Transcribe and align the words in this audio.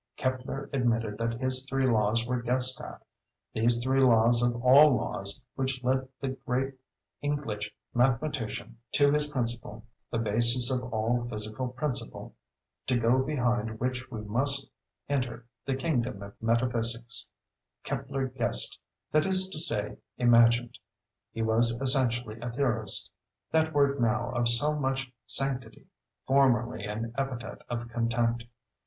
Kepler 0.17 0.67
admitted 0.73 1.19
that 1.19 1.39
his 1.39 1.63
three 1.69 1.85
laws 1.85 2.25
were 2.25 2.41
guessed 2.41 2.81
at—these 2.81 3.83
three 3.83 4.01
laws 4.03 4.41
of 4.41 4.55
all 4.63 4.95
laws 4.95 5.39
which 5.53 5.83
led 5.83 6.07
the 6.19 6.29
great 6.29 6.73
Inglitch 7.21 7.71
mathematician 7.93 8.77
to 8.93 9.11
his 9.11 9.29
principle, 9.29 9.85
the 10.09 10.17
basis 10.17 10.71
of 10.71 10.91
all 10.91 11.27
physical 11.29 11.67
principle—to 11.67 12.97
go 12.99 13.19
behind 13.19 13.79
which 13.79 14.09
we 14.09 14.21
must 14.21 14.67
enter 15.07 15.45
the 15.67 15.75
Kingdom 15.75 16.23
of 16.23 16.33
Metaphysics: 16.41 17.29
Kepler 17.83 18.25
guessed—that 18.29 19.27
is 19.27 19.49
to 19.49 19.59
say 19.59 19.97
imagined. 20.17 20.79
He 21.31 21.43
was 21.43 21.79
essentially 21.79 22.39
a 22.41 22.49
"theorist"—that 22.49 23.71
word 23.71 24.01
now 24.01 24.31
of 24.31 24.49
so 24.49 24.73
much 24.73 25.13
sanctity, 25.27 25.85
formerly 26.25 26.85
an 26.85 27.13
epithet 27.19 27.61
of 27.69 27.87
contempt. 27.89 28.45